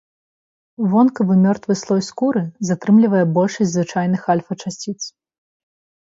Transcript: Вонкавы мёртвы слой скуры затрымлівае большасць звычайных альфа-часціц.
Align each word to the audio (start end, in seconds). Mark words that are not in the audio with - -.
Вонкавы 0.93 1.33
мёртвы 1.43 1.73
слой 1.81 2.01
скуры 2.09 2.43
затрымлівае 2.71 3.23
большасць 3.37 3.73
звычайных 3.75 4.27
альфа-часціц. 4.37 4.99